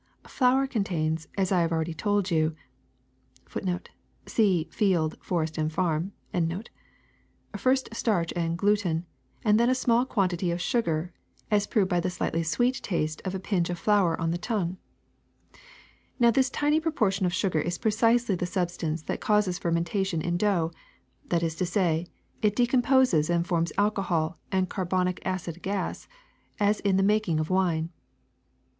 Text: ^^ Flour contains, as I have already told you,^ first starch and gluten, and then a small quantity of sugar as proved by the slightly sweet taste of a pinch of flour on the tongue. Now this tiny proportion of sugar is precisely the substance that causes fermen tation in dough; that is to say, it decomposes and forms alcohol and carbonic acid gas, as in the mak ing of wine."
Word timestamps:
^^ 0.23 0.27
Flour 0.27 0.65
contains, 0.65 1.27
as 1.37 1.51
I 1.51 1.61
have 1.61 1.71
already 1.71 1.93
told 1.93 2.31
you,^ 2.31 2.55
first 7.55 7.89
starch 7.93 8.33
and 8.35 8.57
gluten, 8.57 9.05
and 9.45 9.59
then 9.59 9.69
a 9.69 9.75
small 9.75 10.05
quantity 10.07 10.49
of 10.49 10.59
sugar 10.59 11.13
as 11.51 11.67
proved 11.67 11.89
by 11.91 11.99
the 11.99 12.09
slightly 12.09 12.41
sweet 12.41 12.81
taste 12.81 13.21
of 13.23 13.35
a 13.35 13.39
pinch 13.39 13.69
of 13.69 13.77
flour 13.77 14.19
on 14.19 14.31
the 14.31 14.39
tongue. 14.39 14.77
Now 16.19 16.31
this 16.31 16.49
tiny 16.49 16.79
proportion 16.79 17.27
of 17.27 17.31
sugar 17.35 17.59
is 17.59 17.77
precisely 17.77 18.33
the 18.33 18.47
substance 18.47 19.03
that 19.03 19.21
causes 19.21 19.59
fermen 19.59 19.83
tation 19.83 20.19
in 20.23 20.35
dough; 20.35 20.71
that 21.27 21.43
is 21.43 21.53
to 21.57 21.65
say, 21.67 22.07
it 22.41 22.55
decomposes 22.55 23.29
and 23.29 23.45
forms 23.45 23.71
alcohol 23.77 24.39
and 24.51 24.67
carbonic 24.67 25.21
acid 25.27 25.61
gas, 25.61 26.07
as 26.59 26.79
in 26.79 26.97
the 26.97 27.03
mak 27.03 27.29
ing 27.29 27.39
of 27.39 27.51
wine." 27.51 27.91